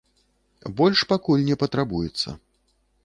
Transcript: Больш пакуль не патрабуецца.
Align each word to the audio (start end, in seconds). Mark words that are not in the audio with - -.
Больш 0.79 1.03
пакуль 1.13 1.45
не 1.49 1.55
патрабуецца. 1.65 2.29